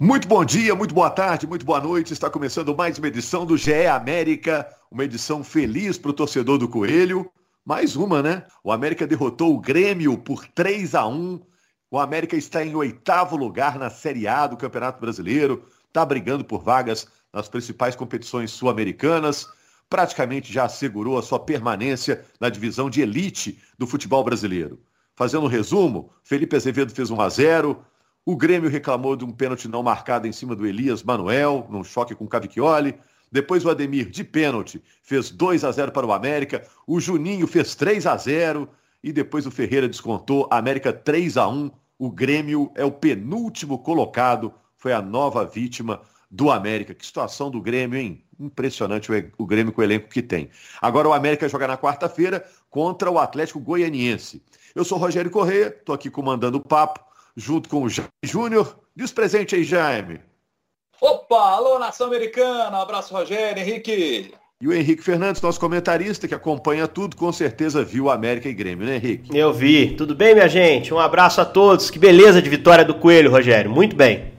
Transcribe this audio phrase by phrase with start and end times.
[0.00, 2.12] Muito bom dia, muito boa tarde, muito boa noite.
[2.12, 6.68] Está começando mais uma edição do GE América, uma edição feliz para o torcedor do
[6.68, 7.28] Coelho.
[7.66, 8.46] Mais uma, né?
[8.62, 11.40] O América derrotou o Grêmio por 3 a 1.
[11.90, 16.62] O América está em oitavo lugar na Série A do Campeonato Brasileiro, está brigando por
[16.62, 19.48] vagas nas principais competições sul-americanas,
[19.90, 24.78] praticamente já assegurou a sua permanência na divisão de elite do futebol brasileiro.
[25.16, 27.84] Fazendo um resumo, Felipe Azevedo fez 1 a 0,
[28.28, 32.14] o Grêmio reclamou de um pênalti não marcado em cima do Elias Manuel, num choque
[32.14, 32.94] com o Cavicchioli.
[33.32, 36.62] Depois o Ademir, de pênalti, fez 2 a 0 para o América.
[36.86, 38.68] O Juninho fez 3 a 0
[39.02, 40.46] e depois o Ferreira descontou.
[40.50, 41.70] América 3 a 1.
[41.98, 46.92] O Grêmio é o penúltimo colocado, foi a nova vítima do América.
[46.92, 48.22] Que situação do Grêmio, hein?
[48.38, 50.50] Impressionante o Grêmio com o elenco que tem.
[50.82, 54.42] Agora o América joga na quarta-feira contra o Atlético Goianiense.
[54.74, 57.07] Eu sou Rogério Corrêa, estou aqui comandando o papo
[57.38, 58.76] junto com o Jaime Júnior.
[58.96, 60.20] Diz presente aí, Jaime.
[61.00, 62.82] Opa, alô, nação americana.
[62.82, 64.34] Abraço, Rogério, Henrique.
[64.60, 68.84] E o Henrique Fernandes, nosso comentarista, que acompanha tudo, com certeza viu América e Grêmio,
[68.84, 69.38] né, Henrique?
[69.38, 69.94] Eu vi.
[69.94, 70.92] Tudo bem, minha gente?
[70.92, 71.90] Um abraço a todos.
[71.90, 73.70] Que beleza de vitória do Coelho, Rogério.
[73.70, 74.32] Muito bem.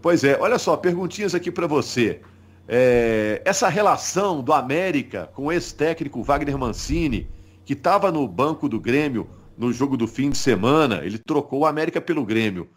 [0.00, 2.20] Pois é, olha só, perguntinhas aqui para você.
[2.68, 7.28] É, essa relação do América com o ex-técnico Wagner Mancini,
[7.64, 9.28] que estava no banco do Grêmio
[9.58, 12.70] no jogo do fim de semana, ele trocou o América pelo Grêmio.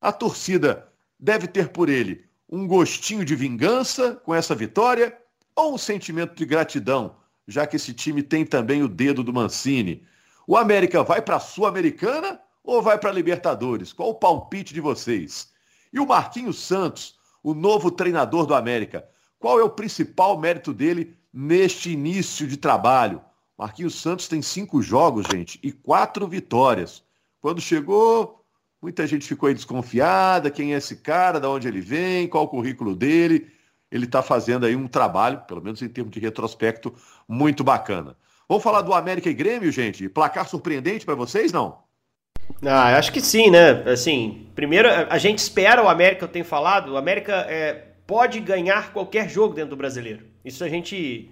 [0.00, 0.86] A torcida
[1.18, 5.18] deve ter por ele um gostinho de vingança com essa vitória
[5.56, 7.16] ou um sentimento de gratidão,
[7.48, 10.06] já que esse time tem também o dedo do Mancini.
[10.46, 13.92] O América vai para a Sul-Americana ou vai para a Libertadores?
[13.92, 15.50] Qual o palpite de vocês?
[15.92, 19.04] E o Marquinhos Santos, o novo treinador do América,
[19.40, 23.20] qual é o principal mérito dele neste início de trabalho?
[23.58, 27.02] Marquinhos Santos tem cinco jogos, gente, e quatro vitórias.
[27.40, 28.44] Quando chegou,
[28.80, 32.48] muita gente ficou aí desconfiada, quem é esse cara, de onde ele vem, qual o
[32.48, 33.48] currículo dele.
[33.90, 36.94] Ele está fazendo aí um trabalho, pelo menos em termos de retrospecto,
[37.26, 38.16] muito bacana.
[38.48, 40.08] Vamos falar do América e Grêmio, gente?
[40.08, 41.80] Placar surpreendente para vocês, não?
[42.62, 43.82] Ah, acho que sim, né?
[43.90, 48.92] Assim, primeiro, a gente espera o América, eu tenho falado, o América é, pode ganhar
[48.92, 50.24] qualquer jogo dentro do brasileiro.
[50.44, 51.30] Isso a gente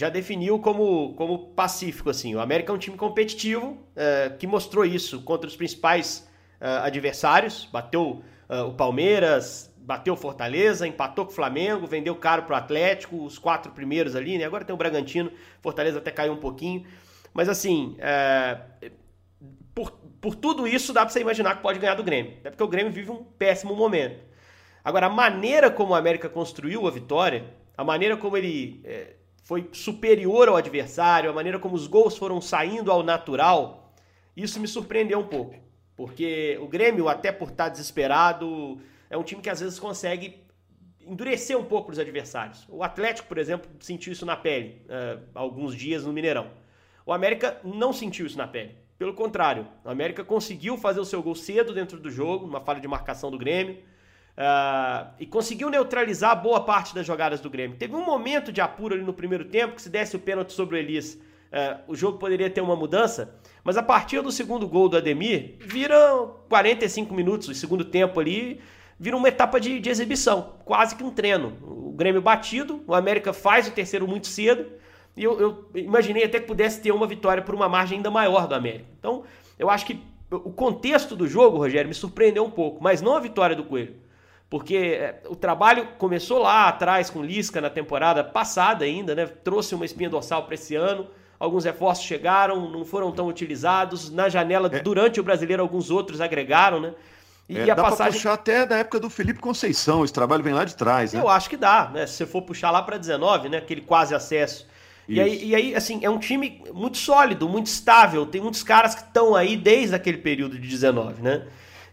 [0.00, 2.08] já definiu como, como pacífico.
[2.08, 2.34] assim.
[2.34, 6.26] O América é um time competitivo é, que mostrou isso contra os principais
[6.58, 7.68] é, adversários.
[7.70, 12.56] Bateu é, o Palmeiras, bateu o Fortaleza, empatou com o Flamengo, vendeu caro para o
[12.56, 14.44] Atlético, os quatro primeiros ali, né?
[14.44, 16.86] Agora tem o Bragantino, Fortaleza até caiu um pouquinho.
[17.34, 17.94] Mas assim,
[19.74, 22.38] por, por tudo isso dá para você imaginar que pode ganhar do Grêmio.
[22.42, 24.24] É porque o Grêmio vive um péssimo momento.
[24.82, 27.44] Agora, a maneira como o América construiu a vitória,
[27.76, 32.40] a maneira como ele é, foi superior ao adversário, a maneira como os gols foram
[32.40, 33.92] saindo ao natural,
[34.36, 35.56] isso me surpreendeu um pouco.
[35.96, 40.42] Porque o Grêmio, até por estar desesperado, é um time que às vezes consegue
[41.00, 42.66] endurecer um pouco os adversários.
[42.68, 46.50] O Atlético, por exemplo, sentiu isso na pele uh, alguns dias no Mineirão.
[47.04, 48.76] O América não sentiu isso na pele.
[48.96, 52.80] Pelo contrário, o América conseguiu fazer o seu gol cedo dentro do jogo, uma falha
[52.80, 53.78] de marcação do Grêmio.
[54.40, 57.76] Uh, e conseguiu neutralizar boa parte das jogadas do Grêmio.
[57.76, 60.76] Teve um momento de apuro ali no primeiro tempo, que se desse o pênalti sobre
[60.76, 64.88] o Elias, uh, o jogo poderia ter uma mudança, mas a partir do segundo gol
[64.88, 68.60] do Ademir, viram 45 minutos, o segundo tempo ali,
[68.98, 71.58] vira uma etapa de, de, exibição, quase que um treino.
[71.62, 74.66] O Grêmio batido, o América faz o terceiro muito cedo,
[75.16, 78.46] e eu, eu imaginei até que pudesse ter uma vitória por uma margem ainda maior
[78.46, 78.86] do América.
[78.98, 79.24] Então,
[79.58, 83.20] eu acho que o contexto do jogo, Rogério, me surpreendeu um pouco, mas não a
[83.20, 84.08] vitória do Coelho
[84.50, 89.24] porque é, o trabalho começou lá atrás com Lisca na temporada passada ainda, né?
[89.26, 91.06] Trouxe uma espinha dorsal para esse ano.
[91.38, 94.10] Alguns reforços chegaram, não foram tão utilizados.
[94.10, 94.80] Na janela, é.
[94.80, 96.92] durante o brasileiro, alguns outros agregaram, né?
[97.48, 98.12] E é, a dá passagem.
[98.14, 101.20] puxar até da época do Felipe Conceição, esse trabalho vem lá de trás, né?
[101.20, 102.06] Eu acho que dá, né?
[102.06, 103.58] Se você for puxar lá para 19, né?
[103.58, 104.68] Aquele quase acesso.
[105.08, 108.26] E aí, e aí, assim, é um time muito sólido, muito estável.
[108.26, 111.46] Tem muitos caras que estão aí desde aquele período de 19, né?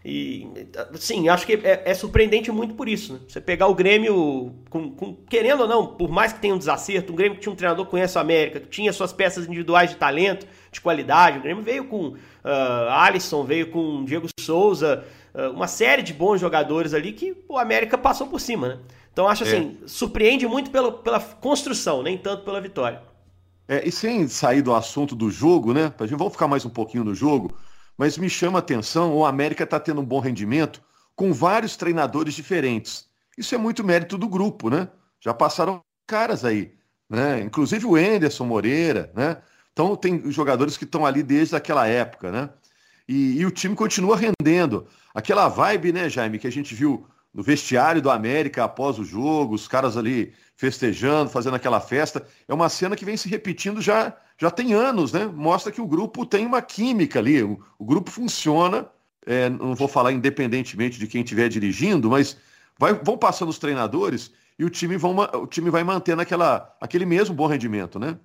[0.04, 0.46] E,
[0.94, 3.14] sim, acho que é, é, surpreendente muito por isso.
[3.14, 3.20] Né?
[3.28, 7.12] Você pegar o Grêmio, com, com, querendo ou não, por mais que tenha um desacerto,
[7.12, 9.90] um Grêmio que tinha um treinador que conhece a América, que tinha suas peças individuais
[9.90, 11.38] de talento, de qualidade.
[11.38, 12.16] O Grêmio veio com uh,
[12.90, 15.04] Alisson, veio com Diego Souza,
[15.34, 18.68] uh, uma série de bons jogadores ali que o América passou por cima.
[18.68, 18.78] Né?
[19.12, 19.88] Então acho assim, é.
[19.88, 23.02] surpreende muito pela, pela construção, nem tanto pela vitória.
[23.66, 25.92] É, e sem sair do assunto do jogo, né?
[25.98, 27.54] Vamos ficar mais um pouquinho no jogo
[27.98, 30.80] mas me chama a atenção, o América está tendo um bom rendimento
[31.16, 33.08] com vários treinadores diferentes.
[33.36, 34.88] Isso é muito mérito do grupo, né?
[35.20, 36.72] Já passaram caras aí,
[37.10, 37.40] né?
[37.40, 39.38] Inclusive o Enderson Moreira, né?
[39.72, 42.50] Então tem jogadores que estão ali desde aquela época, né?
[43.08, 44.86] E, e, o time continua rendendo.
[45.14, 49.54] Aquela vibe, né, Jaime, que a gente viu no vestiário do América após o jogo,
[49.54, 52.26] os caras ali festejando, fazendo aquela festa.
[52.46, 55.26] É uma cena que vem se repetindo já, já tem anos, né?
[55.26, 58.88] Mostra que o grupo tem uma química ali, o, o grupo funciona.
[59.26, 62.38] É, não vou falar independentemente de quem estiver dirigindo, mas
[62.78, 67.04] vai, vão passando os treinadores e o time, vão, o time vai mantendo aquela, aquele
[67.04, 68.18] mesmo bom rendimento, né?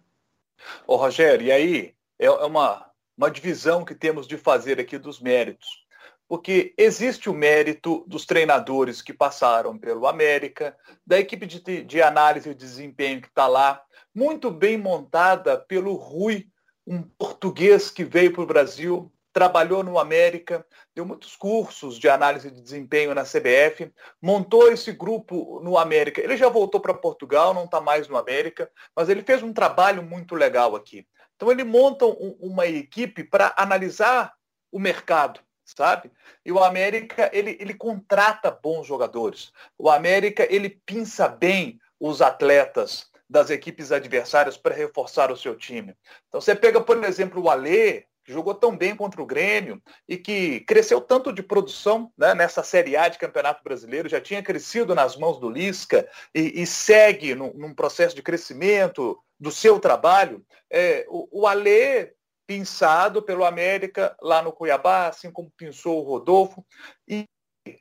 [0.87, 2.85] Ô, Rogério, e aí é, é uma,
[3.17, 5.83] uma divisão que temos de fazer aqui dos méritos
[6.27, 10.75] porque existe o mérito dos treinadores que passaram pelo América,
[11.05, 13.83] da equipe de, de análise de desempenho que está lá,
[14.13, 16.47] muito bem montada pelo Rui,
[16.85, 20.63] um português que veio para o Brasil, trabalhou no América,
[20.93, 26.21] deu muitos cursos de análise de desempenho na CBF, montou esse grupo no América.
[26.21, 30.03] Ele já voltou para Portugal, não está mais no América, mas ele fez um trabalho
[30.03, 31.07] muito legal aqui.
[31.35, 34.33] Então ele monta um, uma equipe para analisar
[34.71, 36.11] o mercado, sabe?
[36.45, 39.51] E o América, ele, ele contrata bons jogadores.
[39.77, 45.95] O América, ele pinça bem os atletas das equipes adversárias para reforçar o seu time.
[46.27, 50.17] Então você pega, por exemplo, o Alê, que jogou tão bem contra o Grêmio e
[50.17, 54.93] que cresceu tanto de produção né, nessa Série A de Campeonato Brasileiro, já tinha crescido
[54.93, 60.45] nas mãos do Lisca e, e segue no, num processo de crescimento do seu trabalho.
[60.71, 62.13] É, o, o Alê
[62.45, 66.63] pinçado pelo América lá no Cuiabá, assim como pinçou o Rodolfo.
[67.07, 67.25] E,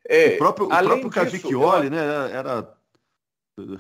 [0.09, 2.75] é, o próprio, o próprio Cavicchioli, né, era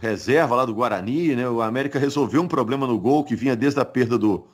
[0.00, 1.48] reserva lá do Guarani, né?
[1.48, 4.46] O América resolveu um problema no gol que vinha desde a perda do,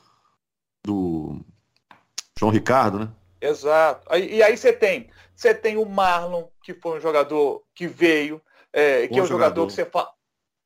[0.84, 1.40] do
[2.38, 3.08] João Ricardo, né?
[3.40, 4.06] Exato.
[4.16, 8.40] E aí você tem, você tem o Marlon, que foi um jogador que veio,
[8.72, 10.10] é, que é um jogador, jogador que você fala,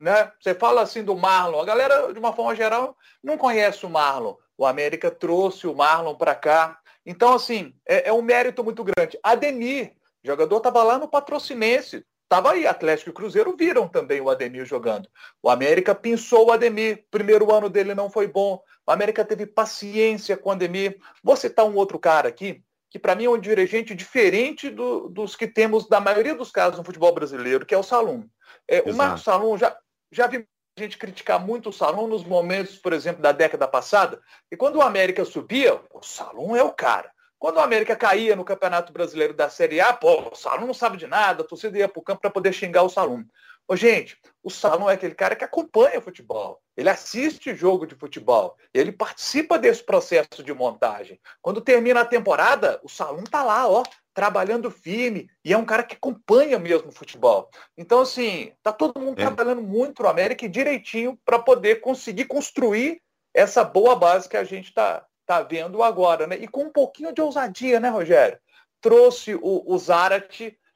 [0.01, 0.33] né?
[0.41, 4.35] Você fala assim do Marlon, a galera de uma forma geral não conhece o Marlon.
[4.57, 6.79] O América trouxe o Marlon para cá.
[7.05, 9.19] Então, assim, é, é, um mérito muito grande.
[9.23, 12.05] Ademir, jogador estava lá no Patrocinense.
[12.33, 15.07] Estava aí, Atlético e Cruzeiro viram também o Ademir jogando.
[15.43, 17.05] O América pinçou o Ademir.
[17.11, 18.59] Primeiro ano dele não foi bom.
[18.87, 20.99] O América teve paciência com o Ademir.
[21.23, 25.37] Vou citar um outro cara aqui, que para mim é um dirigente diferente do, dos
[25.37, 28.27] que temos na maioria dos casos no futebol brasileiro, que é o Salum.
[28.67, 29.77] É, o Marcos Salum já,
[30.11, 34.19] já vi a gente criticar muito o Salom nos momentos, por exemplo, da década passada.
[34.51, 37.13] E quando o América subia, o Salom é o cara.
[37.43, 40.97] Quando o América caía no Campeonato Brasileiro da Série A, pô, o Salom não sabe
[40.97, 43.25] de nada, a torcida ia para o campo para poder xingar o Salom.
[43.67, 46.63] Ô, gente, o Salom é aquele cara que acompanha o futebol.
[46.77, 48.57] Ele assiste jogo de futebol.
[48.73, 51.19] Ele participa desse processo de montagem.
[51.41, 53.83] Quando termina a temporada, o Salom tá lá, ó,
[54.15, 57.51] trabalhando firme, e é um cara que acompanha mesmo o futebol.
[57.77, 59.25] Então, assim, tá todo mundo é.
[59.25, 63.03] trabalhando muito no América e direitinho para poder conseguir construir
[63.35, 66.37] essa boa base que a gente está tá vendo agora, né?
[66.37, 68.39] E com um pouquinho de ousadia, né, Rogério?
[68.81, 69.79] Trouxe o, o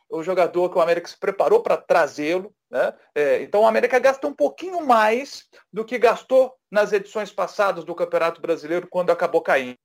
[0.08, 2.94] o jogador que o América se preparou para trazê-lo, né?
[3.14, 7.94] É, então o América gasta um pouquinho mais do que gastou nas edições passadas do
[7.94, 9.76] Campeonato Brasileiro quando acabou caindo.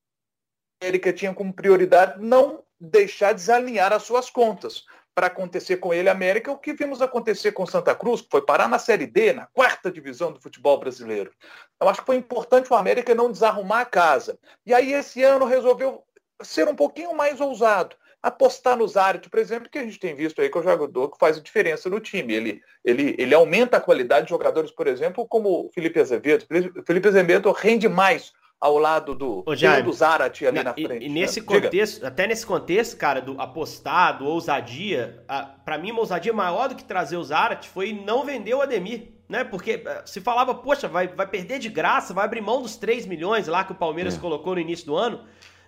[0.81, 4.83] A América tinha como prioridade não deixar desalinhar as suas contas.
[5.13, 8.68] Para acontecer com ele, América, o que vimos acontecer com Santa Cruz, que foi parar
[8.68, 11.31] na Série D, na quarta divisão do futebol brasileiro.
[11.80, 14.40] Eu acho que foi importante o América não desarrumar a casa.
[14.66, 16.04] E aí, esse ano, resolveu
[16.42, 20.42] ser um pouquinho mais ousado apostar no Zarit, por exemplo, que a gente tem visto
[20.42, 22.34] aí que é o jogador que faz a diferença no time.
[22.34, 26.46] Ele, ele, ele aumenta a qualidade de jogadores, por exemplo, como o Felipe Azevedo.
[26.86, 31.01] Felipe Azevedo rende mais ao lado do, do Zarate ali na, na frente.
[31.03, 31.22] E, e né?
[31.22, 31.46] nesse né?
[31.48, 32.08] contexto, Diga.
[32.08, 35.25] até nesse contexto, cara, do apostar, do ousadia,
[35.65, 39.08] para mim uma ousadia maior do que trazer o Zarate foi não vender o Ademir,
[39.27, 39.44] né?
[39.44, 43.08] Porque eh, se falava, poxa, vai, vai perder de graça, vai abrir mão dos 3
[43.08, 44.20] milhões lá que o Palmeiras é.
[44.20, 45.22] colocou no início do ano.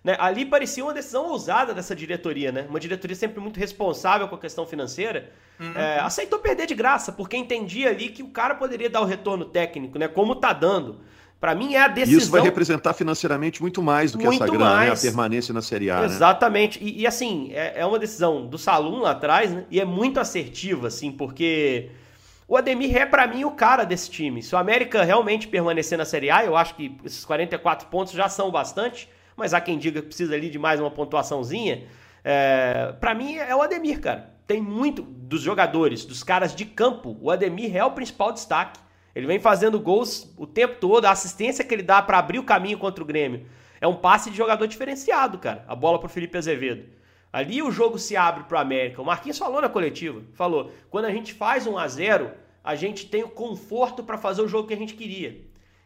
[0.03, 0.15] Né?
[0.19, 2.67] Ali parecia uma decisão ousada dessa diretoria, né?
[2.69, 5.31] Uma diretoria sempre muito responsável com a questão financeira.
[5.59, 5.73] Uhum.
[5.75, 9.45] É, aceitou perder de graça, porque entendia ali que o cara poderia dar o retorno
[9.45, 10.09] técnico, né?
[10.09, 10.99] Como tá dando.
[11.43, 12.19] Para mim é a decisão.
[12.19, 14.91] Isso vai representar financeiramente muito mais do que muito essa grana, né?
[14.91, 15.99] a permanência na Série A.
[15.99, 16.05] Né?
[16.05, 16.81] Exatamente.
[16.81, 16.89] Né?
[16.89, 19.65] E, e, assim, é, é, uma decisão do Salum lá atrás, né?
[19.69, 21.89] E é muito assertiva, assim, porque
[22.47, 24.41] o Ademir é para mim o cara desse time.
[24.41, 28.29] Se o América realmente permanecer na Série A, eu acho que esses 44 pontos já
[28.29, 31.83] são bastante, mas há quem diga que precisa ali de mais uma pontuaçãozinha.
[32.23, 34.33] É, para mim é o Ademir, cara.
[34.47, 38.79] Tem muito dos jogadores, dos caras de campo, o Ademir é o principal destaque.
[39.15, 42.43] Ele vem fazendo gols o tempo todo, a assistência que ele dá para abrir o
[42.43, 43.45] caminho contra o Grêmio
[43.79, 45.65] é um passe de jogador diferenciado, cara.
[45.67, 46.85] A bola pro Felipe Azevedo.
[47.31, 49.01] Ali o jogo se abre pro América.
[49.01, 52.31] O Marquinhos falou na coletiva, falou: "Quando a gente faz um a 0,
[52.63, 55.41] a gente tem o conforto para fazer o jogo que a gente queria,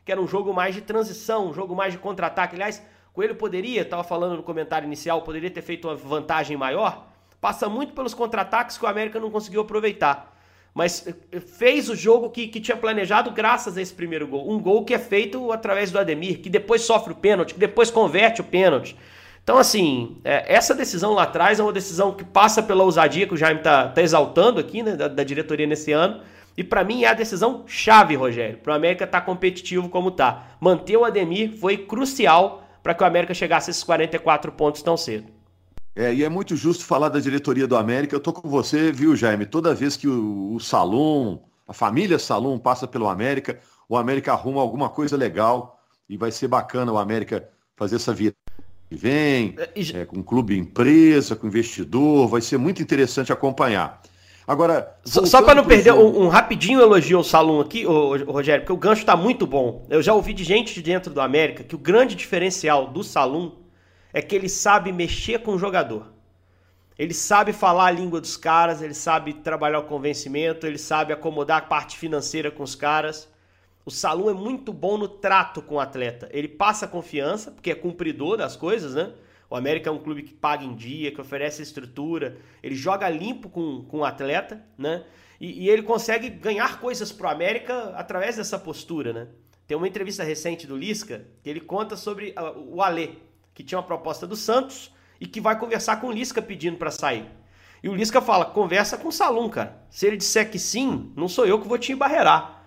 [0.06, 2.56] que era um jogo mais de transição, um jogo mais de contra-ataque.
[2.56, 7.08] Aliás, Coelho poderia, estava falando no comentário inicial, poderia ter feito uma vantagem maior,
[7.42, 10.37] passa muito pelos contra-ataques que o América não conseguiu aproveitar.
[10.78, 14.48] Mas eh, fez o jogo que, que tinha planejado graças a esse primeiro gol.
[14.48, 17.90] Um gol que é feito através do Ademir, que depois sofre o pênalti, que depois
[17.90, 18.96] converte o pênalti.
[19.44, 23.34] Então, assim, é, essa decisão lá atrás é uma decisão que passa pela ousadia que
[23.34, 26.22] o Jaime está tá exaltando aqui, né, da, da diretoria nesse ano.
[26.56, 30.12] E para mim é a decisão chave, Rogério, para o América estar tá competitivo como
[30.12, 30.46] tá.
[30.60, 34.96] Manter o Ademir foi crucial para que o América chegasse a esses 44 pontos tão
[34.96, 35.37] cedo.
[35.98, 38.16] É, e é muito justo falar da diretoria do América.
[38.16, 39.48] Eu tô com você, viu, Jaime?
[39.48, 44.62] Toda vez que o, o Salom, a família Salom passa pelo América, o América arruma
[44.62, 48.36] alguma coisa legal e vai ser bacana o América fazer essa vida.
[48.92, 49.56] Vem,
[49.96, 54.00] é, com clube empresa, com investidor, vai ser muito interessante acompanhar.
[54.48, 54.96] Agora.
[55.04, 58.62] Só, só para não perder, um, um, rapidinho elogio ao Salom aqui, ô, ô, Rogério,
[58.62, 59.84] porque o gancho está muito bom.
[59.90, 63.66] Eu já ouvi de gente de dentro do América que o grande diferencial do Salom
[64.14, 66.14] é que ele sabe mexer com o jogador.
[66.98, 71.60] Ele sabe falar a língua dos caras, ele sabe trabalhar o convencimento, ele sabe acomodar
[71.60, 73.30] a parte financeira com os caras.
[73.86, 76.28] O Salum é muito bom no trato com o atleta.
[76.32, 79.14] Ele passa confiança, porque é cumpridor das coisas, né?
[79.50, 82.38] O América é um clube que paga em dia, que oferece estrutura.
[82.62, 85.06] Ele joga limpo com, com o atleta, né?
[85.40, 89.28] E, e ele consegue ganhar coisas pro América através dessa postura, né?
[89.68, 93.12] Tem uma entrevista recente do Lisca que ele conta sobre o Alê,
[93.58, 96.92] que tinha uma proposta do Santos e que vai conversar com o Lisca pedindo para
[96.92, 97.26] sair.
[97.82, 99.82] E o Lisca fala: conversa com o Salum, cara.
[99.90, 102.62] Se ele disser que sim, não sou eu que vou te embarrear.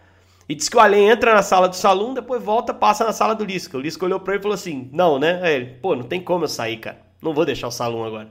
[0.48, 3.36] E diz que o Além entra na sala do Salum, depois volta, passa na sala
[3.36, 3.78] do Lisca.
[3.78, 5.40] O Lisca olhou pra ele e falou assim: não, né?
[5.44, 7.00] Aí ele, pô, não tem como eu sair, cara.
[7.22, 8.28] Não vou deixar o Salum agora.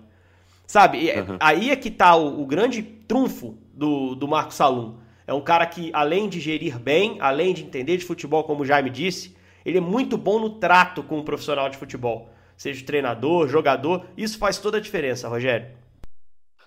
[0.67, 1.09] Sabe?
[1.11, 1.37] Uhum.
[1.39, 4.97] Aí é que tá o, o grande trunfo do, do Marco Salum.
[5.25, 8.65] É um cara que, além de gerir bem, além de entender de futebol, como o
[8.65, 9.33] Jaime disse,
[9.65, 14.05] ele é muito bom no trato com o profissional de futebol seja treinador, jogador.
[14.17, 15.75] Isso faz toda a diferença, Rogério.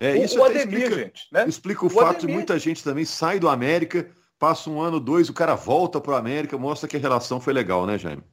[0.01, 1.45] É, isso o Ademir, explica, gente, né?
[1.47, 2.27] explica o, o fato Ademir.
[2.27, 6.15] de muita gente também sai do América, passa um ano, dois, o cara volta para
[6.15, 8.25] o América, mostra que a relação foi legal, né, Jaime?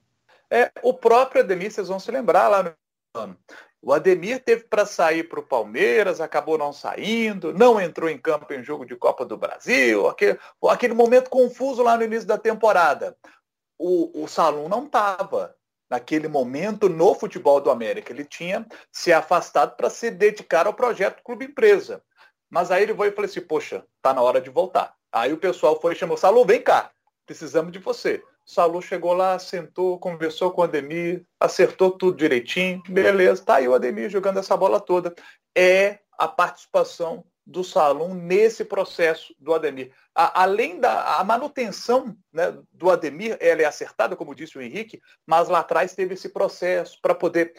[0.50, 2.74] É, o próprio Ademir, vocês vão se lembrar lá no
[3.13, 3.38] ano.
[3.82, 8.51] O Ademir teve para sair para o Palmeiras, acabou não saindo, não entrou em campo
[8.54, 10.39] em jogo de Copa do Brasil, aquele,
[10.70, 13.16] aquele momento confuso lá no início da temporada.
[13.78, 15.56] O, o Salum não estava
[15.89, 18.13] naquele momento no futebol do América.
[18.13, 22.01] Ele tinha se afastado para se dedicar ao projeto Clube Empresa.
[22.50, 24.93] Mas aí ele foi e falou assim, poxa, tá na hora de voltar.
[25.12, 26.91] Aí o pessoal foi e chamou, Salu, vem cá,
[27.25, 28.24] precisamos de você.
[28.46, 33.75] Salu chegou lá, sentou, conversou com o Ademir, acertou tudo direitinho, beleza, tá aí o
[33.75, 35.13] Ademir jogando essa bola toda.
[35.55, 39.91] É a participação do Salom nesse processo do Ademir.
[40.13, 45.01] A, além da a manutenção né, do Ademir, ela é acertada, como disse o Henrique,
[45.25, 47.53] mas lá atrás teve esse processo para poder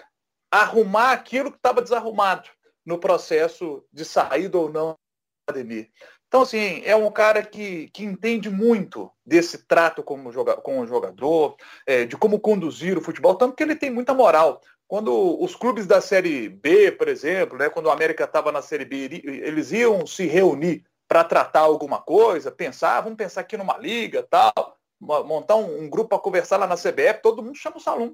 [0.51, 2.49] arrumar aquilo que estava desarrumado
[2.87, 5.91] no processo de saída ou não do Ademir.
[6.29, 10.87] Então, assim, é um cara que, que entende muito desse trato como joga, com o
[10.87, 14.61] jogador, é, de como conduzir o futebol, tanto que ele tem muita moral.
[14.91, 18.85] Quando os clubes da Série B, por exemplo, né, quando o América estava na Série
[18.85, 23.79] B, eles iam se reunir para tratar alguma coisa, pensar, ah, vamos pensar aqui numa
[23.79, 24.53] liga, tal,
[25.01, 28.13] montar um, um grupo para conversar lá na CBF, todo mundo chama o Salum.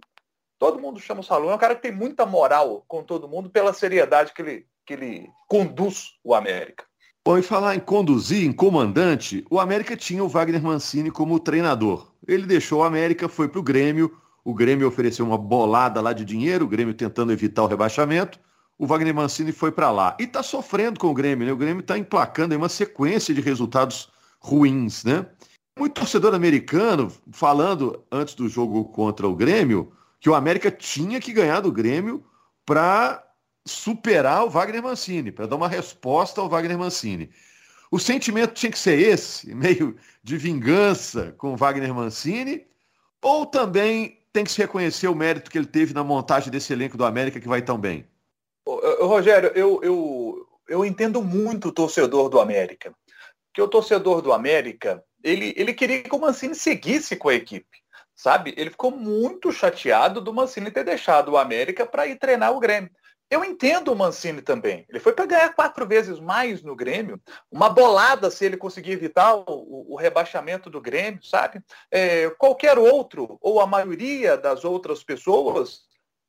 [0.59, 1.51] Todo mundo chama o Salum.
[1.51, 4.93] É um cara que tem muita moral com todo mundo pela seriedade que ele, que
[4.93, 6.85] ele conduz o América.
[7.25, 12.13] Bom, e falar em conduzir, em comandante, o América tinha o Wagner Mancini como treinador.
[12.29, 14.15] Ele deixou o América, foi para o Grêmio,
[14.47, 18.39] o Grêmio ofereceu uma bolada lá de dinheiro, o Grêmio tentando evitar o rebaixamento.
[18.79, 20.17] O Wagner Mancini foi para lá.
[20.21, 21.53] E está sofrendo com o Grêmio, né?
[21.53, 25.27] O Grêmio está emplacando uma sequência de resultados ruins, né?
[25.77, 31.33] Muito torcedor americano falando antes do jogo contra o Grêmio que o América tinha que
[31.33, 32.25] ganhar do Grêmio
[32.65, 33.27] para
[33.65, 37.31] superar o Wagner Mancini, para dar uma resposta ao Wagner Mancini.
[37.91, 42.65] O sentimento tinha que ser esse, meio de vingança com o Wagner Mancini,
[43.21, 46.99] ou também tem que se reconhecer o mérito que ele teve na montagem desse elenco
[46.99, 48.07] do América que vai tão bem.
[49.01, 52.95] Rogério, eu, eu, eu entendo muito o torcedor do América.
[53.55, 57.79] Que o torcedor do América, ele, ele queria que o Mancini seguisse com a equipe.
[58.15, 58.53] Sabe?
[58.59, 62.91] Ele ficou muito chateado do Mancini ter deixado o América para ir treinar o Grêmio.
[63.29, 64.87] Eu entendo o Mancini também.
[64.89, 67.21] Ele foi para ganhar quatro vezes mais no Grêmio.
[67.51, 71.61] Uma bolada se ele conseguir evitar o, o rebaixamento do Grêmio, sabe?
[71.91, 75.87] É, qualquer outro, ou a maioria das outras pessoas,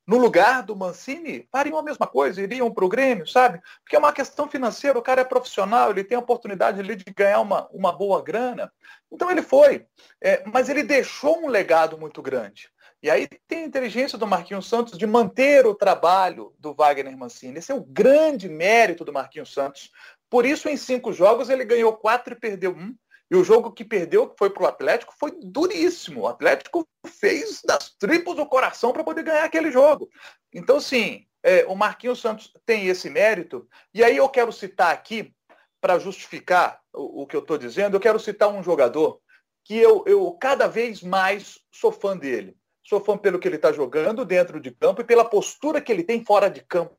[0.07, 3.61] no lugar do Mancini, fariam a mesma coisa, iriam para o Grêmio, sabe?
[3.83, 7.03] Porque é uma questão financeira, o cara é profissional, ele tem a oportunidade ali de
[7.13, 8.71] ganhar uma, uma boa grana.
[9.11, 9.85] Então ele foi.
[10.23, 12.69] É, mas ele deixou um legado muito grande.
[13.01, 17.59] E aí tem a inteligência do Marquinhos Santos de manter o trabalho do Wagner Mancini.
[17.59, 19.91] Esse é o grande mérito do Marquinhos Santos.
[20.29, 22.95] Por isso, em cinco jogos, ele ganhou quatro e perdeu um.
[23.29, 26.21] E o jogo que perdeu, que foi para o Atlético, foi duríssimo.
[26.21, 30.09] O Atlético fez das tripas do coração para poder ganhar aquele jogo.
[30.53, 33.67] Então, sim, é, o Marquinhos Santos tem esse mérito.
[33.93, 35.33] E aí eu quero citar aqui,
[35.79, 39.19] para justificar o, o, que eu estou dizendo, eu quero citar um jogador
[39.63, 42.57] que eu, eu cada vez mais sou fã dele.
[42.87, 46.03] Sou fã pelo que ele está jogando dentro de campo e pela postura que ele
[46.03, 46.95] tem fora de campo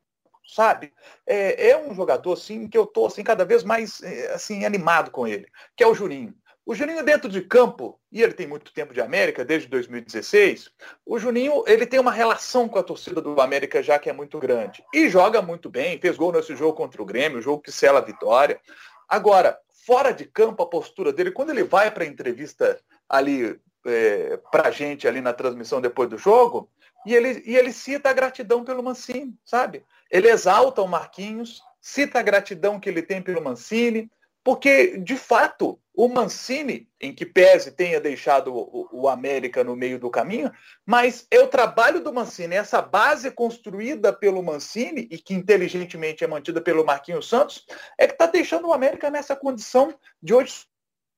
[0.47, 0.91] sabe?
[1.27, 5.11] É, é, um jogador assim que eu tô assim cada vez mais é, assim animado
[5.11, 6.33] com ele, que é o Juninho.
[6.65, 10.71] O Juninho dentro de campo, e ele tem muito tempo de América, desde 2016,
[11.05, 14.39] o Juninho ele tem uma relação com a torcida do América já que é muito
[14.39, 14.83] grande.
[14.93, 18.03] E joga muito bem, fez gol nesse jogo contra o Grêmio, jogo que sela a
[18.03, 18.59] vitória.
[19.07, 24.37] Agora, fora de campo, a postura dele, quando ele vai para a entrevista ali é,
[24.51, 26.69] para a gente ali na transmissão depois do jogo,
[27.05, 29.83] e ele, e ele cita a gratidão pelo Mancini, sabe?
[30.11, 34.11] Ele exalta o Marquinhos, cita a gratidão que ele tem pelo Mancini,
[34.43, 39.99] porque, de fato, o Mancini, em que pese tenha deixado o, o, América no meio
[39.99, 40.51] do caminho,
[40.85, 46.27] mas é o trabalho do Mancini, essa base construída pelo Mancini e que inteligentemente é
[46.27, 47.65] mantida pelo Marquinhos Santos,
[47.97, 49.93] é que está deixando o América nessa condição
[50.23, 50.65] de hoje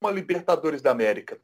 [0.01, 1.39] uma Libertadores da América.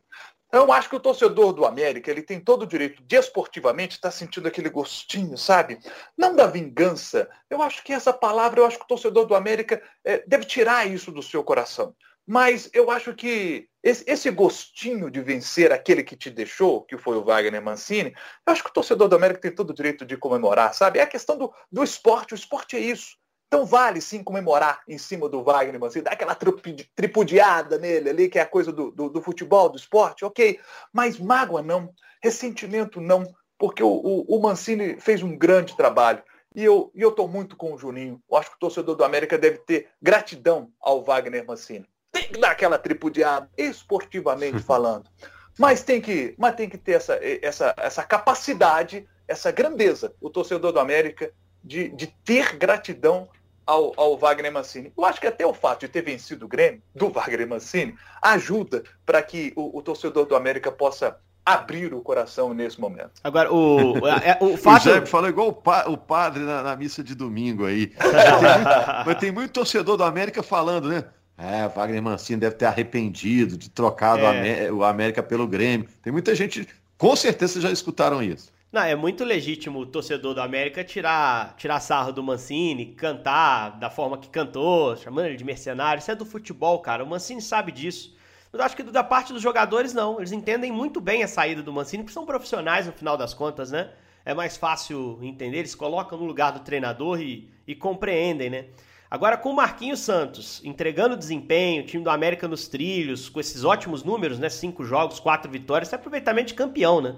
[0.52, 4.10] Eu acho que o torcedor do América ele tem todo o direito de esportivamente estar
[4.10, 5.80] tá sentindo aquele gostinho, sabe?
[6.18, 7.30] Não da vingança.
[7.50, 10.88] Eu acho que essa palavra, eu acho que o torcedor do América é, deve tirar
[10.88, 11.94] isso do seu coração.
[12.26, 17.18] Mas eu acho que esse, esse, gostinho de vencer aquele que te deixou, que foi
[17.18, 18.14] o Wagner Mancini,
[18.46, 21.00] eu acho que o torcedor do América tem todo o direito de comemorar, sabe?
[21.00, 22.34] É a questão do, do esporte.
[22.34, 23.16] O esporte é isso.
[23.48, 28.38] Então vale sim comemorar em cima do Wagner Mancini, dar aquela tripudiada nele ali, que
[28.38, 30.60] é a coisa do, do, do, futebol, do esporte, ok.
[30.92, 33.24] Mas mágoa não, ressentimento não,
[33.58, 36.22] porque o, o, o Mancini fez um grande trabalho.
[36.54, 38.22] E eu estou muito com o Juninho.
[38.30, 41.86] Eu acho que o torcedor do América deve ter gratidão ao Wagner Mancini.
[42.12, 45.10] Tem que dar aquela tripudiada, esportivamente falando.
[45.58, 50.72] Mas tem que, mas tem que ter essa, essa, essa capacidade, essa grandeza, o torcedor
[50.72, 51.32] do América,
[51.64, 53.30] de, de ter gratidão
[53.68, 54.94] ao, ao, Wagner Mancini.
[54.98, 58.84] Eu acho que até o fato de ter vencido o Grêmio, do Wagner Mancini, ajuda
[59.06, 63.12] para que o, o, torcedor do América possa abrir o coração nesse momento.
[63.24, 64.90] Agora, o, é, o fato...
[64.90, 67.88] O falou igual o, pa, o padre na, na, missa de domingo aí.
[68.00, 71.04] tem muito, mas tem muito torcedor do América falando, né?
[71.38, 74.72] É, Wagner Mancini deve ter arrependido de trocar é.
[74.72, 75.88] o América pelo Grêmio.
[76.02, 78.52] Tem muita gente, com certeza já escutaram isso.
[78.78, 83.90] Não, é muito legítimo o torcedor do América tirar, tirar sarro do Mancini, cantar da
[83.90, 86.00] forma que cantou, chamando ele de mercenário.
[86.00, 87.04] Isso é do futebol, cara.
[87.04, 88.16] O Mancini sabe disso.
[88.54, 90.20] Mas acho que da parte dos jogadores, não.
[90.20, 93.72] Eles entendem muito bem a saída do Mancini, porque são profissionais no final das contas,
[93.72, 93.90] né?
[94.24, 98.66] É mais fácil entender, eles colocam no lugar do treinador e, e compreendem, né?
[99.10, 104.04] Agora, com o Marquinhos Santos entregando desempenho, time do América nos trilhos, com esses ótimos
[104.04, 104.50] números, né?
[104.50, 107.16] Cinco jogos, quatro vitórias, é aproveitamento de campeão, né?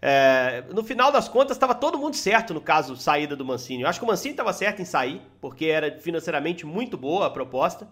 [0.00, 3.82] É, no final das contas, estava todo mundo certo no caso saída do Mancini.
[3.82, 7.30] Eu acho que o Mancini estava certo em sair, porque era financeiramente muito boa a
[7.30, 7.88] proposta.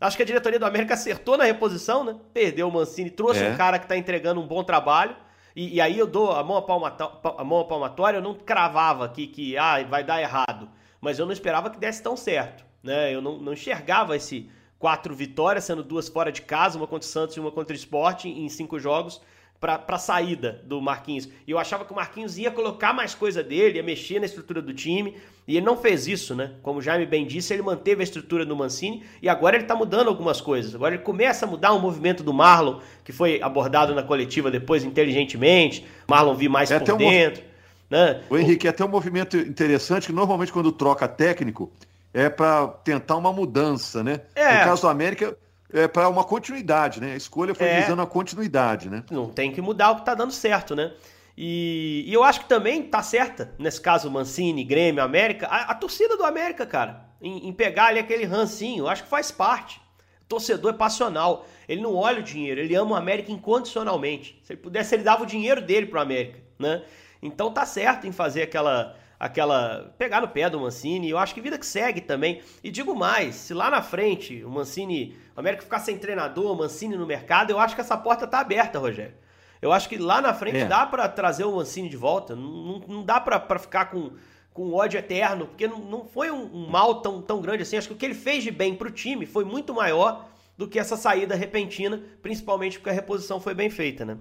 [0.00, 2.16] Acho que a diretoria do América acertou na reposição, né?
[2.34, 3.50] Perdeu o Mancini, trouxe é.
[3.50, 5.16] um cara que está entregando um bom trabalho.
[5.54, 9.26] E, e, aí eu dou a mão, a, mão a palmatória, eu não cravava aqui
[9.26, 10.68] que ah, vai dar errado.
[11.00, 12.62] Mas eu não esperava que desse tão certo.
[12.82, 13.14] Né?
[13.14, 17.10] Eu não, não enxergava esse quatro vitórias, sendo duas fora de casa, uma contra o
[17.10, 19.22] Santos e uma contra o Sport em cinco jogos
[19.60, 21.28] para a saída do Marquinhos.
[21.46, 24.60] E eu achava que o Marquinhos ia colocar mais coisa dele, ia mexer na estrutura
[24.60, 25.16] do time,
[25.48, 26.52] e ele não fez isso, né?
[26.62, 29.76] Como o Jaime bem disse, ele manteve a estrutura do Mancini e agora ele está
[29.76, 30.74] mudando algumas coisas.
[30.74, 34.82] Agora ele começa a mudar o movimento do Marlon, que foi abordado na coletiva depois
[34.82, 35.86] inteligentemente.
[36.08, 37.42] Marlon vi mais é por dentro.
[37.42, 37.56] Um...
[37.88, 38.20] Né?
[38.28, 41.70] O Henrique, é até um movimento interessante que normalmente quando troca técnico
[42.12, 44.22] é para tentar uma mudança, né?
[44.34, 44.58] É.
[44.58, 45.36] No caso do América,
[45.72, 47.12] é, para uma continuidade, né?
[47.12, 49.04] A escolha foi é, visando a continuidade, né?
[49.10, 50.92] Não tem que mudar o que está dando certo, né?
[51.36, 55.74] E, e, eu acho que também tá certa, nesse caso, Mancini, Grêmio, América, a, a
[55.74, 59.78] torcida do América, cara, em, em, pegar ali aquele rancinho, acho que faz parte.
[60.22, 64.40] O torcedor é passional, ele não olha o dinheiro, ele ama o América incondicionalmente.
[64.44, 66.82] Se ele pudesse, ele dava o dinheiro dele pro América, né?
[67.20, 71.10] Então tá certo em fazer aquela aquela pegar no pé do Mancini.
[71.10, 72.42] Eu acho que vida que segue também.
[72.62, 76.56] E digo mais, se lá na frente o Mancini, o América ficar sem treinador, o
[76.56, 79.14] Mancini no mercado, eu acho que essa porta tá aberta, Rogério.
[79.60, 80.64] Eu acho que lá na frente é.
[80.66, 82.36] dá para trazer o Mancini de volta.
[82.36, 84.12] Não, não dá para ficar com,
[84.52, 87.76] com ódio eterno, porque não, não foi um, um, mal tão, tão grande assim.
[87.76, 90.78] Acho que o que ele fez de bem pro time foi muito maior do que
[90.78, 94.16] essa saída repentina, principalmente porque a reposição foi bem feita, né?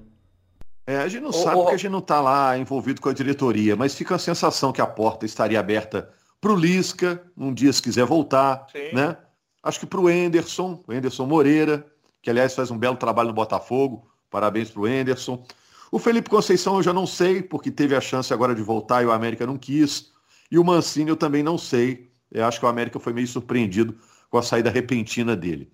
[0.88, 3.76] É, a gente não sabe porque a gente não está lá envolvido com a diretoria,
[3.76, 7.82] mas fica a sensação que a porta estaria aberta para o Lisca, um dia se
[7.82, 8.93] quiser voltar, Sim.
[8.93, 9.17] né?
[9.63, 11.84] Acho que para o Enderson, o Enderson Moreira,
[12.21, 15.43] que aliás faz um belo trabalho no Botafogo, parabéns para o Enderson.
[15.91, 19.08] O Felipe Conceição eu já não sei, porque teve a chance agora de voltar e
[19.08, 20.12] o América não quis.
[20.52, 22.12] E o Mancini eu também não sei.
[22.32, 23.98] Eu acho que o América foi meio surpreendido
[24.30, 25.71] com a saída repentina dele.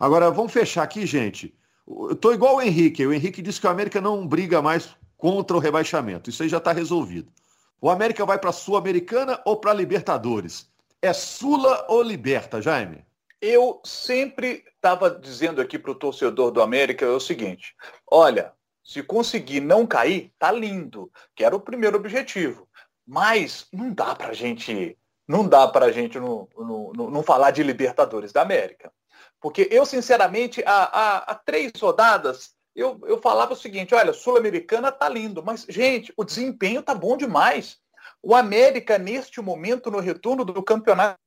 [0.00, 1.54] Agora, vamos fechar aqui, gente.
[1.88, 3.06] Eu igual o Henrique.
[3.06, 6.28] O Henrique disse que o América não briga mais contra o rebaixamento.
[6.28, 7.32] Isso aí já está resolvido.
[7.80, 10.68] O América vai para a Sul-Americana ou para a Libertadores?
[11.00, 13.04] É Sula ou Liberta, Jaime?
[13.40, 17.74] Eu sempre estava dizendo aqui para o torcedor do América o seguinte:
[18.10, 22.68] olha, se conseguir não cair, tá lindo, que era o primeiro objetivo.
[23.06, 28.32] Mas não dá para gente, não dá para gente não, não, não falar de Libertadores
[28.32, 28.92] da América.
[29.40, 34.92] Porque eu, sinceramente, há, há, há três rodadas, eu, eu falava o seguinte, olha, Sul-Americana
[34.92, 37.78] tá lindo, mas, gente, o desempenho tá bom demais.
[38.22, 41.18] O América, neste momento, no retorno do campeonato,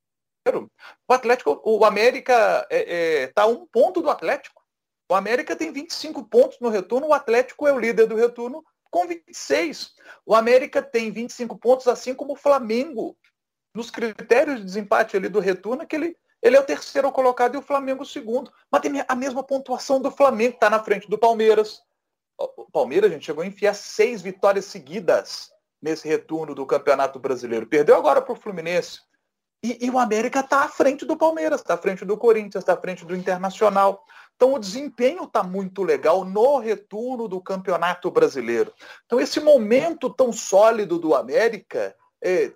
[1.07, 4.61] o Atlético, o América é, é, tá um ponto do Atlético.
[5.09, 9.07] O América tem 25 pontos no retorno, o Atlético é o líder do retorno com
[9.07, 9.93] 26.
[10.25, 13.17] O América tem 25 pontos, assim como o Flamengo.
[13.73, 15.95] Nos critérios de desempate ali do retorno, que
[16.41, 18.51] ele é o terceiro colocado e o Flamengo o segundo.
[18.71, 21.81] Mas tem a mesma pontuação do Flamengo, está na frente do Palmeiras.
[22.37, 25.51] O Palmeiras, gente, chegou a enfiar seis vitórias seguidas
[25.81, 27.67] nesse retorno do Campeonato Brasileiro.
[27.67, 28.99] Perdeu agora para o Fluminense.
[29.63, 32.73] E, e, o América está à frente do Palmeiras, está à frente do Corinthians, está
[32.73, 34.03] à frente do Internacional.
[34.35, 38.73] Então o desempenho está muito legal no retorno do Campeonato Brasileiro.
[39.05, 42.51] Então esse momento tão sólido do América é,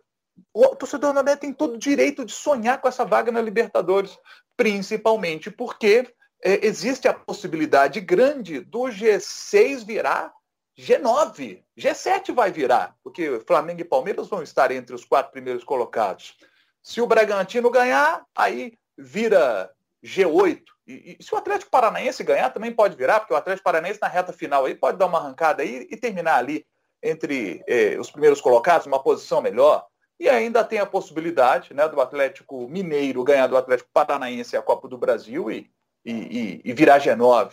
[0.54, 4.18] o torcedor do América tem todo o direito de sonhar com essa vaga na Libertadores,
[4.56, 6.08] principalmente porque
[6.44, 10.34] é, existe a possibilidade grande do G6 virar
[10.78, 11.64] G9.
[11.78, 16.36] G7 vai virar, porque Flamengo e Palmeiras vão estar entre os quatro primeiros colocados.
[16.84, 19.72] Se o Bragantino ganhar, aí vira
[20.04, 20.62] G8.
[20.88, 24.08] E, e, se o Atlético Paranaense ganhar, também pode virar, porque o Atlético Paranaense na
[24.08, 26.66] reta final aí pode dar uma arrancada aí e terminar ali
[27.02, 29.86] entre eh, os primeiros colocados, uma posição melhor.
[30.20, 34.88] E ainda tem a possibilidade né, do Atlético Mineiro ganhar do Atlético Paranaense a Copa
[34.88, 35.70] do Brasil e,
[36.06, 37.52] e, e virar G9.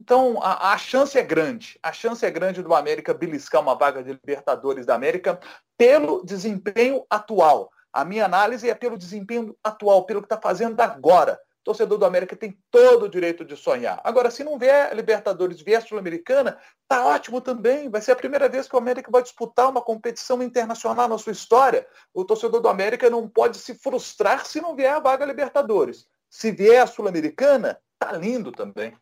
[0.00, 1.78] Então a, a, chance é grande.
[1.82, 5.40] A chance é grande do América beliscar uma vaga de Libertadores da América
[5.78, 7.70] pelo desempenho atual.
[7.92, 12.36] A minha análise é pelo desempenho atual, pelo que está fazendo agora torcedor do América
[12.36, 14.00] tem todo o direito de sonhar.
[14.04, 17.88] Agora, se não vier Libertadores, vier Sul-Americana, tá ótimo também.
[17.88, 21.32] Vai ser a primeira vez que o América vai disputar uma competição internacional na sua
[21.32, 21.86] história.
[22.12, 26.06] O torcedor do América não pode se frustrar se não vier a vaga Libertadores.
[26.28, 28.94] Se vier a Sul-Americana, tá lindo também.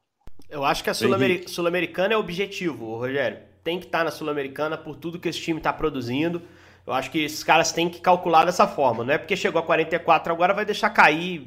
[0.49, 3.39] Eu acho que a Sul-Americana é objetivo, Rogério.
[3.63, 6.43] Tem que estar tá na Sul-Americana por tudo que esse time está produzindo.
[6.87, 9.05] Eu acho que esses caras têm que calcular dessa forma.
[9.05, 11.47] Não é porque chegou a 44 agora vai deixar cair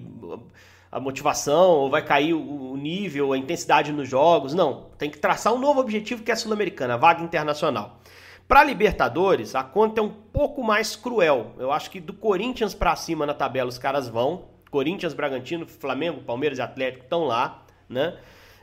[0.94, 4.54] a motivação, ou vai cair o nível, a intensidade nos jogos.
[4.54, 8.00] Não, tem que traçar um novo objetivo que é a Sul-Americana, a vaga internacional.
[8.48, 11.54] Para Libertadores, a conta é um pouco mais cruel.
[11.58, 14.44] Eu acho que do Corinthians para cima na tabela os caras vão.
[14.70, 18.16] Corinthians, Bragantino, Flamengo, Palmeiras e Atlético estão lá, né?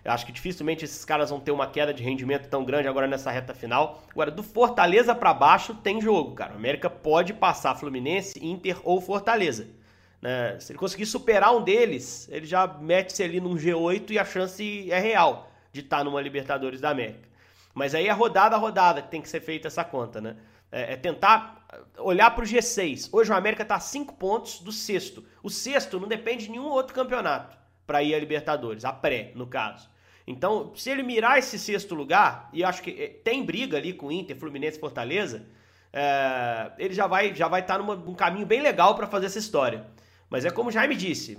[0.04, 3.08] Eu acho que dificilmente esses caras vão ter uma queda de rendimento tão grande agora
[3.08, 4.04] nessa reta final.
[4.08, 6.52] Agora, do Fortaleza para baixo tem jogo, cara.
[6.52, 9.79] O América pode passar Fluminense, Inter ou Fortaleza.
[10.20, 10.58] Né?
[10.60, 14.90] Se ele conseguir superar um deles, ele já mete-se ali num G8 e a chance
[14.90, 17.28] é real de estar tá numa Libertadores da América.
[17.74, 20.36] Mas aí é rodada a rodada que tem que ser feita essa conta, né?
[20.70, 21.60] É, é tentar
[21.98, 23.08] olhar para o G6.
[23.12, 25.24] Hoje o América está a 5 pontos do sexto.
[25.42, 27.56] O sexto não depende de nenhum outro campeonato
[27.86, 29.88] para ir a Libertadores, a pré, no caso.
[30.26, 34.12] Então, se ele mirar esse sexto lugar, e acho que é, tem briga ali com
[34.12, 35.46] Inter, Fluminense Fortaleza,
[35.92, 39.38] é, ele já vai já vai estar tá num caminho bem legal para fazer essa
[39.38, 39.86] história.
[40.30, 41.36] Mas é como o Jaime disse,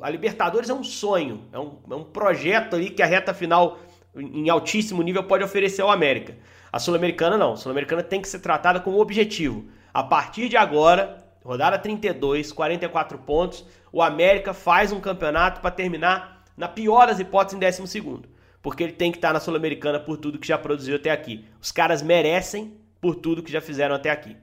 [0.00, 3.80] a Libertadores é um sonho, é um, é um projeto ali que a reta final
[4.14, 6.36] em altíssimo nível pode oferecer ao América.
[6.72, 9.64] A Sul-Americana não, a Sul-Americana tem que ser tratada como objetivo.
[9.92, 16.44] A partir de agora, rodada 32, 44 pontos, o América faz um campeonato para terminar,
[16.56, 18.22] na pior das hipóteses, em 12
[18.62, 21.44] porque ele tem que estar na Sul-Americana por tudo que já produziu até aqui.
[21.60, 24.36] Os caras merecem por tudo que já fizeram até aqui.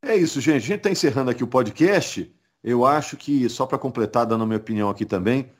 [0.00, 0.56] É isso, gente.
[0.56, 2.32] A gente está encerrando aqui o podcast.
[2.64, 5.50] Eu acho que, só para completar, dando a minha opinião aqui também,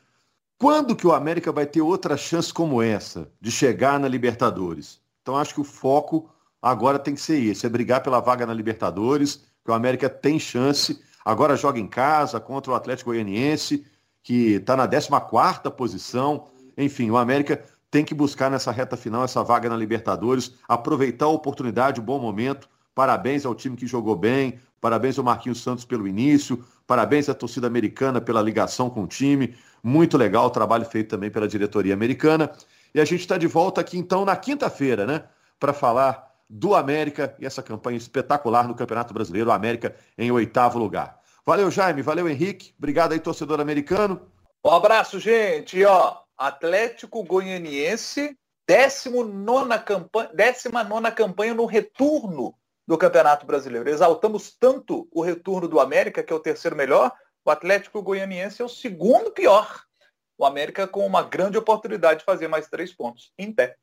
[0.59, 5.01] quando que o América vai ter outra chance como essa, de chegar na Libertadores?
[5.21, 6.31] Então acho que o foco
[6.63, 10.39] agora tem que ser esse, é brigar pela vaga na Libertadores, que o América tem
[10.39, 13.85] chance, agora joga em casa contra o Atlético Goianiense,
[14.23, 19.45] que está na 14ª posição, enfim, o América tem que buscar nessa reta final essa
[19.45, 22.69] vaga na Libertadores, aproveitar a oportunidade, o bom momento.
[22.95, 27.67] Parabéns ao time que jogou bem, parabéns ao Marquinhos Santos pelo início, parabéns à torcida
[27.67, 29.57] americana pela ligação com o time.
[29.83, 32.51] Muito legal o trabalho feito também pela diretoria americana.
[32.95, 35.25] E a gente está de volta aqui então na quinta-feira, né?
[35.59, 41.21] Para falar do América e essa campanha espetacular no Campeonato Brasileiro, América em oitavo lugar.
[41.45, 42.75] Valeu, Jaime, valeu, Henrique.
[42.79, 44.21] Obrigado aí, torcedor americano.
[44.65, 45.79] Um abraço, gente.
[45.79, 52.55] E, ó, Atlético Goianiense, 19 campanha, 19 campanha no retorno
[52.87, 53.89] do Campeonato Brasileiro.
[53.89, 57.13] Exaltamos tanto o retorno do América, que é o terceiro melhor,
[57.45, 59.83] o Atlético Goianiense é o segundo pior.
[60.39, 63.77] O América com uma grande oportunidade de fazer mais três pontos em pé.